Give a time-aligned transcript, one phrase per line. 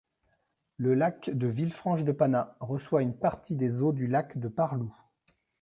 [0.77, 4.95] Le Lac de Villefranche-de-Panat reçoit une partie des eaux du Lac de Pareloup.